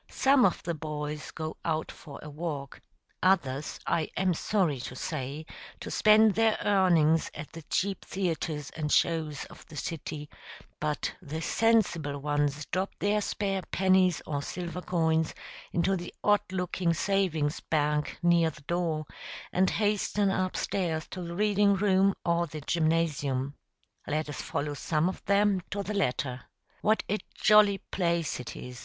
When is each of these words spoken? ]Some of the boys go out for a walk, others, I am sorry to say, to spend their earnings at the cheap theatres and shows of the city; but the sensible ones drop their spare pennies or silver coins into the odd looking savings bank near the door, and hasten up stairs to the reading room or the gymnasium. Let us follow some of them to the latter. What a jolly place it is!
]Some 0.26 0.44
of 0.44 0.60
the 0.64 0.74
boys 0.74 1.30
go 1.30 1.56
out 1.64 1.92
for 1.92 2.18
a 2.20 2.28
walk, 2.28 2.80
others, 3.22 3.78
I 3.86 4.10
am 4.16 4.34
sorry 4.34 4.80
to 4.80 4.96
say, 4.96 5.46
to 5.78 5.88
spend 5.88 6.34
their 6.34 6.58
earnings 6.64 7.30
at 7.32 7.52
the 7.52 7.62
cheap 7.62 8.04
theatres 8.04 8.70
and 8.70 8.90
shows 8.90 9.44
of 9.44 9.64
the 9.66 9.76
city; 9.76 10.28
but 10.80 11.14
the 11.22 11.40
sensible 11.40 12.18
ones 12.18 12.66
drop 12.72 12.90
their 12.98 13.20
spare 13.20 13.62
pennies 13.70 14.20
or 14.26 14.42
silver 14.42 14.82
coins 14.82 15.32
into 15.72 15.96
the 15.96 16.12
odd 16.24 16.42
looking 16.50 16.92
savings 16.92 17.60
bank 17.60 18.18
near 18.20 18.50
the 18.50 18.62
door, 18.62 19.04
and 19.52 19.70
hasten 19.78 20.28
up 20.28 20.56
stairs 20.56 21.06
to 21.12 21.22
the 21.22 21.36
reading 21.36 21.74
room 21.76 22.16
or 22.24 22.48
the 22.48 22.62
gymnasium. 22.62 23.54
Let 24.08 24.28
us 24.28 24.42
follow 24.42 24.74
some 24.74 25.08
of 25.08 25.24
them 25.26 25.62
to 25.70 25.84
the 25.84 25.94
latter. 25.94 26.46
What 26.80 27.04
a 27.08 27.18
jolly 27.36 27.78
place 27.78 28.40
it 28.40 28.56
is! 28.56 28.82